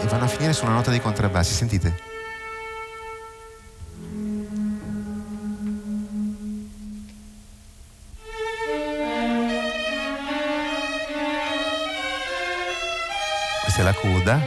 e 0.00 0.06
vanno 0.06 0.24
a 0.24 0.28
finire 0.28 0.52
su 0.52 0.64
una 0.64 0.74
nota 0.74 0.90
dei 0.90 1.00
contrabbassi. 1.00 1.52
Sentite. 1.52 2.11
È 13.74 13.80
la 13.80 13.94
coda. 13.94 14.38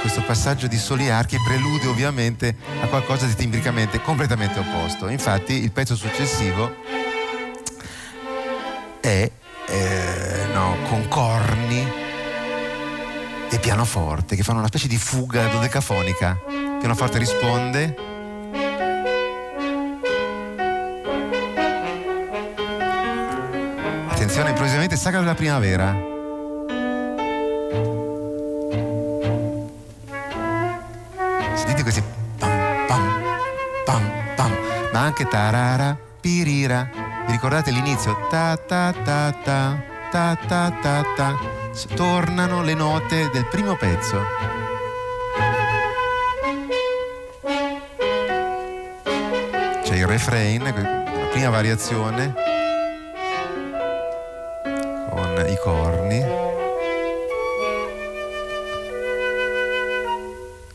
Questo 0.00 0.22
passaggio 0.22 0.68
di 0.68 0.78
soli 0.78 1.10
archi 1.10 1.36
prelude 1.44 1.88
ovviamente 1.88 2.56
a 2.80 2.86
qualcosa 2.86 3.26
di 3.26 3.34
timbricamente 3.34 4.00
completamente 4.00 4.60
opposto. 4.60 5.08
Infatti 5.08 5.54
il 5.54 5.72
pezzo 5.72 5.96
successivo 5.96 6.76
è 9.00 9.30
eh, 9.68 10.46
no, 10.54 10.76
con 10.88 11.08
corni 11.08 11.84
e 13.50 13.58
pianoforte 13.58 14.36
che 14.36 14.44
fanno 14.44 14.60
una 14.60 14.68
specie 14.68 14.86
di 14.86 14.96
fuga 14.96 15.48
dodecafonica. 15.48 16.40
Il 16.48 16.76
pianoforte 16.78 17.18
risponde 17.18 18.10
Attenzione, 24.32 24.56
improvvisamente 24.56 24.96
Sagra 24.96 25.20
della 25.20 25.34
Primavera. 25.34 25.94
Sentite 31.54 31.82
questi 31.82 32.02
pam 32.38 32.86
pam 32.86 33.22
pam 33.84 34.10
pam, 34.34 34.52
ma 34.90 35.00
anche 35.00 35.26
tarara, 35.26 35.94
pirira. 36.18 36.88
Vi 37.26 37.32
ricordate 37.32 37.72
l'inizio? 37.72 38.26
Ta 38.30 38.56
ta 38.56 38.94
ta 39.04 39.34
ta 39.44 39.82
ta 40.10 40.38
ta 40.48 40.72
ta 40.80 41.04
ta. 41.14 41.38
Tornano 41.94 42.62
le 42.62 42.72
note 42.72 43.28
del 43.34 43.46
primo 43.48 43.76
pezzo. 43.76 44.18
C'è 49.82 49.94
il 49.94 50.06
refrain, 50.06 50.62
la 50.62 51.26
prima 51.30 51.50
variazione 51.50 52.41
con 55.42 55.50
i 55.50 55.58
corni. 55.58 56.20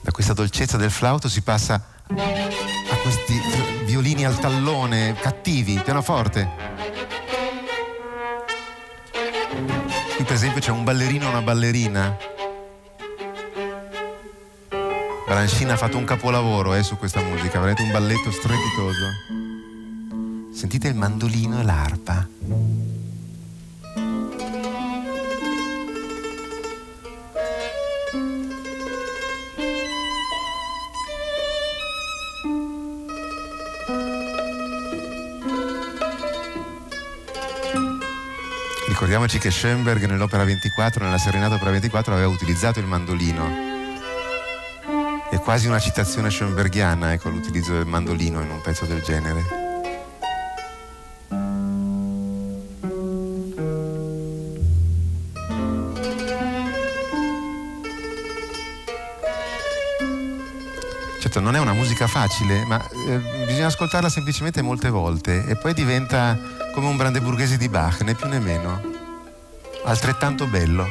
Da 0.01 0.11
questa 0.11 0.33
dolcezza 0.33 0.77
del 0.77 0.91
flauto 0.91 1.29
si 1.29 1.41
passa 1.41 1.75
a 2.07 2.95
questi 3.01 3.39
violini 3.85 4.25
al 4.25 4.37
tallone 4.39 5.15
cattivi, 5.19 5.79
pianoforte. 5.83 6.49
Qui 10.15 10.23
per 10.23 10.33
esempio 10.33 10.61
c'è 10.61 10.71
un 10.71 10.83
ballerino 10.83 11.25
e 11.25 11.29
una 11.29 11.41
ballerina. 11.41 12.17
Balancina 15.27 15.73
ha 15.73 15.77
fatto 15.77 15.97
un 15.97 16.05
capolavoro 16.05 16.73
eh, 16.73 16.83
su 16.83 16.97
questa 16.97 17.21
musica, 17.21 17.59
veramente 17.59 17.83
un 17.83 17.91
balletto 17.91 18.31
strepitoso. 18.31 19.05
Sentite 20.53 20.87
il 20.87 20.95
mandolino 20.95 21.59
e 21.59 21.63
l'arpa. 21.63 22.36
Ricordiamoci 39.07 39.41
che 39.41 39.51
Schoenberg 39.51 40.03
nell'opera 40.03 40.43
24, 40.43 41.05
nella 41.05 41.17
serenata 41.17 41.55
opera 41.55 41.71
24, 41.71 42.11
aveva 42.11 42.27
utilizzato 42.27 42.79
il 42.79 42.85
mandolino. 42.87 43.47
È 45.31 45.39
quasi 45.39 45.67
una 45.67 45.79
citazione 45.79 46.29
schoenbergiana, 46.29 47.13
ecco, 47.13 47.29
l'utilizzo 47.29 47.71
del 47.71 47.85
mandolino 47.85 48.41
in 48.41 48.49
un 48.49 48.59
pezzo 48.59 48.83
del 48.83 49.01
genere. 49.01 49.45
Certo, 61.21 61.39
non 61.39 61.55
è 61.55 61.59
una 61.59 61.71
musica 61.71 62.07
facile, 62.07 62.65
ma 62.65 62.85
eh, 62.89 63.45
bisogna 63.45 63.67
ascoltarla 63.67 64.09
semplicemente 64.09 64.61
molte 64.61 64.89
volte 64.89 65.45
e 65.45 65.55
poi 65.55 65.73
diventa 65.73 66.37
come 66.73 66.87
un 66.87 66.97
brandeburghese 66.97 67.55
di 67.55 67.69
Bach, 67.69 68.01
né 68.01 68.13
più 68.13 68.27
né 68.27 68.39
meno. 68.39 68.96
Altrettanto 69.87 70.47
bello. 70.47 70.85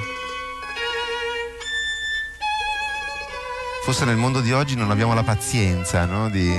Forse 3.84 4.06
nel 4.06 4.16
mondo 4.16 4.40
di 4.40 4.52
oggi 4.52 4.74
non 4.74 4.90
abbiamo 4.90 5.12
la 5.12 5.22
pazienza 5.22 6.06
no, 6.06 6.30
di, 6.30 6.50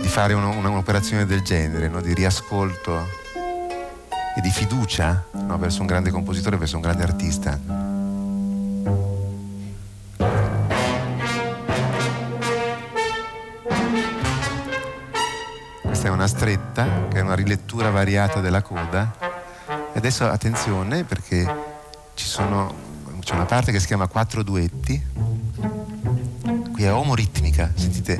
di, 0.00 0.06
fare 0.06 0.34
uno, 0.34 0.50
un'operazione 0.50 1.26
del 1.26 1.42
genere, 1.42 1.88
no, 1.88 2.00
di 2.00 2.14
riascolto 2.14 3.08
e 4.36 4.40
di 4.40 4.50
fiducia 4.50 5.26
no, 5.32 5.58
verso 5.58 5.80
un 5.80 5.88
grande 5.88 6.10
compositore, 6.10 6.56
verso 6.56 6.76
un 6.76 6.82
grande 6.82 7.02
artista. 7.02 7.58
Questa 15.82 16.06
è 16.06 16.10
una 16.10 16.28
stretta, 16.28 17.08
che 17.10 17.18
è 17.18 17.20
una 17.20 17.34
rilettura 17.34 17.90
variata 17.90 18.38
della 18.38 18.62
coda. 18.62 19.29
Adesso 20.00 20.24
attenzione 20.24 21.04
perché 21.04 21.46
sono, 22.14 22.74
c'è 23.20 23.34
una 23.34 23.44
parte 23.44 23.70
che 23.70 23.78
si 23.78 23.86
chiama 23.86 24.06
quattro 24.06 24.42
duetti. 24.42 24.98
Qui 26.72 26.82
è 26.82 26.90
omoritmica, 26.90 27.70
sentite 27.74 28.16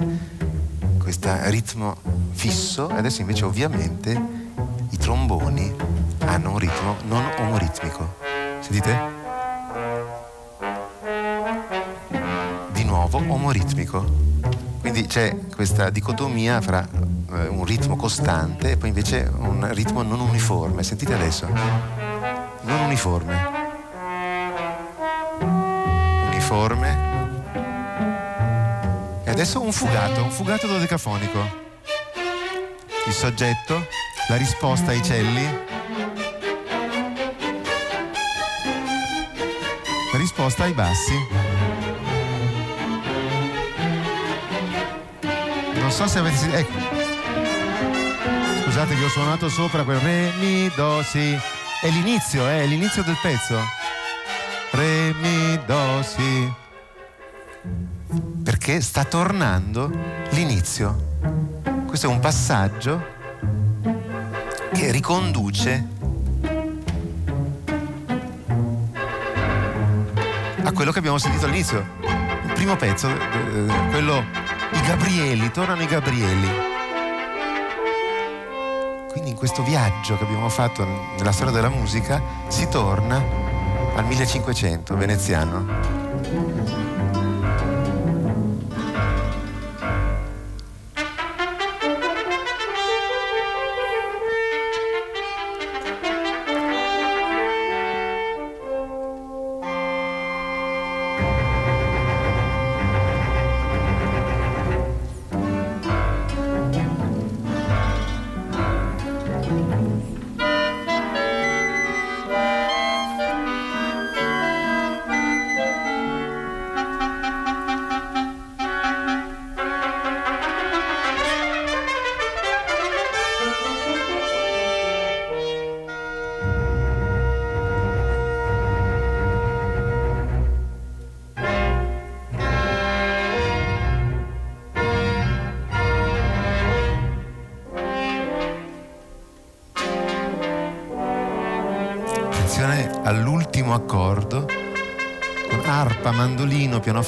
questo 0.98 1.30
ritmo 1.48 1.96
fisso 2.32 2.86
adesso 2.88 3.22
invece 3.22 3.46
ovviamente 3.46 4.10
i 4.90 4.96
tromboni 4.98 5.74
hanno 6.18 6.50
un 6.50 6.58
ritmo 6.58 6.96
non 7.08 7.24
omoritmico. 7.38 8.16
Sentite? 8.60 8.98
Di 12.72 12.84
nuovo 12.84 13.22
omoritmico. 13.26 14.04
Quindi 14.80 15.06
c'è 15.06 15.34
questa 15.54 15.88
dicotomia 15.88 16.60
fra 16.60 16.86
eh, 17.32 17.48
un 17.48 17.64
ritmo 17.64 17.96
costante 17.96 18.72
e 18.72 18.76
poi 18.76 18.88
invece 18.88 19.30
un 19.36 19.68
ritmo 19.72 20.02
non 20.02 20.20
uniforme. 20.20 20.82
Sentite 20.82 21.14
adesso. 21.14 21.46
Non 22.62 22.80
uniforme. 22.80 23.58
Uniforme. 26.26 27.08
E 29.24 29.30
adesso 29.30 29.62
un 29.62 29.72
fugato, 29.72 30.22
un 30.22 30.30
fugato 30.30 30.66
dodecafonico. 30.66 31.38
Il 33.06 33.12
soggetto, 33.12 33.86
la 34.28 34.36
risposta 34.36 34.90
ai 34.90 35.02
celli. 35.02 35.44
La 40.12 40.18
risposta 40.18 40.64
ai 40.64 40.72
bassi. 40.72 41.14
Non 45.74 45.90
so 45.90 46.06
se 46.06 46.18
avete 46.18 46.36
sentito. 46.36 46.58
Ecco. 46.58 47.09
Scusate 48.80 48.98
che 48.98 49.04
ho 49.04 49.10
suonato 49.10 49.48
sopra 49.50 49.84
quel 49.84 49.98
re, 49.98 50.32
mi, 50.38 50.70
do, 50.74 51.02
si. 51.02 51.38
È 51.82 51.90
l'inizio, 51.90 52.48
eh, 52.48 52.62
è 52.62 52.66
l'inizio 52.66 53.02
del 53.02 53.18
pezzo. 53.20 53.60
Re, 54.70 55.12
mi, 55.20 55.60
do, 55.66 56.02
si. 56.02 56.50
perché 58.42 58.80
sta 58.80 59.04
tornando 59.04 59.92
l'inizio. 60.30 61.18
Questo 61.86 62.06
è 62.06 62.08
un 62.08 62.20
passaggio 62.20 63.04
che 64.72 64.90
riconduce 64.90 65.86
a 70.62 70.72
quello 70.72 70.90
che 70.90 70.98
abbiamo 71.00 71.18
sentito 71.18 71.44
all'inizio. 71.44 71.84
Il 72.46 72.52
primo 72.54 72.76
pezzo, 72.76 73.10
eh, 73.10 73.88
quello 73.90 74.24
i 74.72 74.80
Gabrieli, 74.86 75.50
tornano 75.50 75.82
i 75.82 75.86
Gabrieli. 75.86 76.69
Questo 79.40 79.62
viaggio 79.62 80.18
che 80.18 80.24
abbiamo 80.24 80.50
fatto 80.50 80.84
nella 80.84 81.32
storia 81.32 81.50
della 81.50 81.70
musica 81.70 82.20
si 82.48 82.68
torna 82.68 83.24
al 83.94 84.04
1500 84.04 84.94
veneziano. 84.98 85.99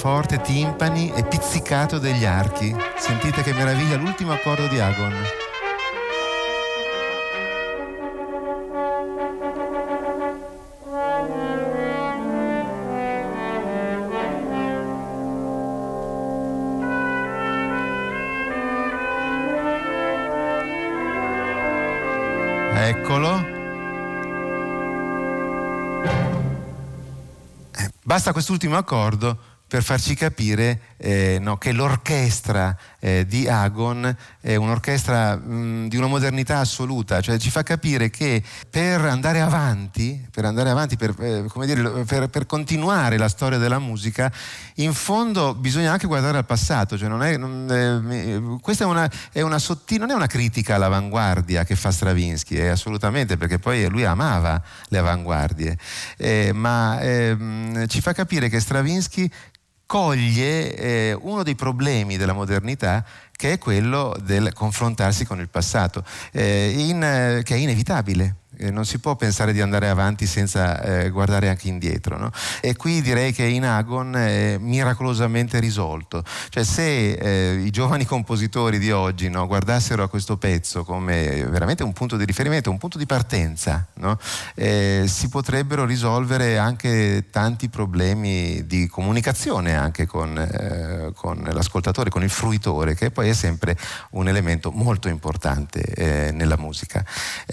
Pianoforte, 0.02 0.40
timpani 0.40 1.12
e 1.14 1.22
pizzicato 1.24 1.98
degli 1.98 2.24
archi. 2.24 2.74
Sentite 2.96 3.42
che 3.42 3.52
meraviglia 3.52 3.96
l'ultimo 3.96 4.32
accordo 4.32 4.66
di 4.66 4.80
Agon. 4.80 5.14
Eccolo. 22.74 23.50
Basta 28.04 28.32
quest'ultimo 28.32 28.76
accordo 28.76 29.51
per 29.72 29.82
farci 29.82 30.14
capire 30.14 30.80
eh, 30.98 31.38
no, 31.40 31.56
che 31.56 31.72
l'orchestra 31.72 32.76
eh, 33.00 33.24
di 33.26 33.48
Agon 33.48 34.14
è 34.38 34.54
un'orchestra 34.54 35.34
mh, 35.34 35.88
di 35.88 35.96
una 35.96 36.08
modernità 36.08 36.58
assoluta, 36.58 37.22
cioè 37.22 37.38
ci 37.38 37.48
fa 37.48 37.62
capire 37.62 38.10
che 38.10 38.42
per 38.68 39.00
andare 39.00 39.40
avanti, 39.40 40.28
per, 40.30 40.44
andare 40.44 40.68
avanti, 40.68 40.98
per, 40.98 41.14
eh, 41.18 41.46
dire, 41.64 42.04
per, 42.04 42.28
per 42.28 42.44
continuare 42.44 43.16
la 43.16 43.30
storia 43.30 43.56
della 43.56 43.78
musica, 43.78 44.30
in 44.74 44.92
fondo 44.92 45.54
bisogna 45.54 45.90
anche 45.90 46.06
guardare 46.06 46.36
al 46.36 46.44
passato, 46.44 46.98
cioè 46.98 47.08
non 47.08 47.22
è, 47.22 47.38
non, 47.38 47.66
eh, 47.70 48.60
questa 48.60 48.84
è 48.84 48.86
una, 48.86 49.10
è 49.32 49.40
una 49.40 49.58
sottile, 49.58 50.00
non 50.00 50.10
è 50.10 50.14
una 50.14 50.26
critica 50.26 50.74
all'avanguardia 50.74 51.64
che 51.64 51.76
fa 51.76 51.90
Stravinsky, 51.90 52.56
è 52.56 52.66
assolutamente 52.66 53.38
perché 53.38 53.58
poi 53.58 53.88
lui 53.88 54.04
amava 54.04 54.62
le 54.88 54.98
avanguardie, 54.98 55.78
eh, 56.18 56.52
ma 56.52 57.00
ehm, 57.00 57.86
ci 57.86 58.02
fa 58.02 58.12
capire 58.12 58.50
che 58.50 58.60
Stravinsky 58.60 59.30
coglie 59.92 60.74
eh, 60.74 61.18
uno 61.20 61.42
dei 61.42 61.54
problemi 61.54 62.16
della 62.16 62.32
modernità 62.32 63.04
che 63.30 63.52
è 63.52 63.58
quello 63.58 64.16
del 64.22 64.54
confrontarsi 64.54 65.26
con 65.26 65.38
il 65.38 65.50
passato, 65.50 66.02
eh, 66.32 66.72
in, 66.74 67.02
eh, 67.02 67.42
che 67.44 67.56
è 67.56 67.58
inevitabile 67.58 68.36
eh, 68.62 68.70
non 68.70 68.84
si 68.84 68.98
può 68.98 69.16
pensare 69.16 69.52
di 69.52 69.60
andare 69.60 69.88
avanti 69.88 70.24
senza 70.26 70.80
eh, 70.80 71.10
guardare 71.10 71.48
anche 71.48 71.66
indietro. 71.68 72.16
No? 72.16 72.30
E 72.60 72.76
qui 72.76 73.02
direi 73.02 73.32
che 73.32 73.44
in 73.44 73.64
Agon 73.64 74.14
è 74.14 74.56
miracolosamente 74.58 75.58
risolto. 75.58 76.24
Cioè 76.48 76.62
se 76.62 77.12
eh, 77.12 77.54
i 77.54 77.70
giovani 77.70 78.04
compositori 78.12 78.78
di 78.78 78.92
oggi 78.92 79.28
no, 79.28 79.46
guardassero 79.46 80.04
a 80.04 80.08
questo 80.08 80.36
pezzo 80.36 80.84
come 80.84 81.44
veramente 81.44 81.82
un 81.82 81.92
punto 81.92 82.16
di 82.16 82.24
riferimento, 82.24 82.70
un 82.70 82.78
punto 82.78 82.98
di 82.98 83.06
partenza, 83.06 83.84
no? 83.94 84.18
eh, 84.54 85.04
si 85.08 85.28
potrebbero 85.28 85.84
risolvere 85.84 86.58
anche 86.58 87.26
tanti 87.30 87.68
problemi 87.68 88.64
di 88.66 88.86
comunicazione 88.86 89.74
anche 89.74 90.06
con, 90.06 91.12
con, 91.16 91.48
l'ascoltatore, 91.52 92.10
con 92.10 92.22
il 92.22 92.30
fruitore, 92.30 92.94
che 92.94 93.10
poi 93.10 93.28
è 93.28 93.32
sempre 93.32 93.76
un 94.10 94.28
elemento 94.28 94.70
molto 94.70 95.08
importante 95.08 96.30
nella 96.32 96.56
musica. 96.56 97.04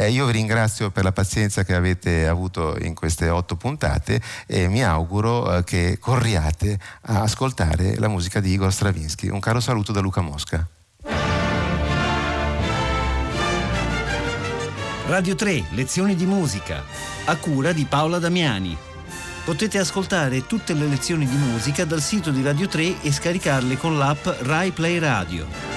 io 0.08 0.26
vi 0.26 0.32
ringrazio 0.34 0.92
per 0.92 0.99
la 1.02 1.12
pazienza 1.12 1.64
che 1.64 1.74
avete 1.74 2.28
avuto 2.28 2.78
in 2.82 2.94
queste 2.94 3.30
otto 3.30 3.56
puntate 3.56 4.22
e 4.46 4.68
mi 4.68 4.84
auguro 4.84 5.58
eh, 5.58 5.64
che 5.64 5.98
corriate 6.00 6.80
a 7.02 7.22
ascoltare 7.22 7.98
la 7.98 8.08
musica 8.08 8.40
di 8.40 8.52
Igor 8.52 8.72
Stravinsky. 8.72 9.30
Un 9.30 9.40
caro 9.40 9.60
saluto 9.60 9.92
da 9.92 10.00
Luca 10.00 10.22
Mosca. 10.22 10.68
Radio 15.08 15.34
3, 15.34 15.64
lezioni 15.72 16.16
di 16.16 16.28
musica, 16.28 16.84
a 17.26 17.36
cura 17.38 17.72
di 17.72 17.86
Paola 17.86 18.20
Damiani. 18.20 18.78
Potete 19.44 19.80
ascoltare 19.80 20.46
tutte 20.46 20.74
le 20.74 20.86
lezioni 20.86 21.26
di 21.26 21.36
musica 21.36 21.84
dal 21.84 22.02
sito 22.02 22.30
di 22.30 22.44
Radio 22.44 22.68
3 22.68 23.02
e 23.02 23.12
scaricarle 23.12 23.76
con 23.78 23.98
l'app 23.98 24.28
Rai 24.42 24.70
Play 24.70 25.00
Radio. 25.00 25.69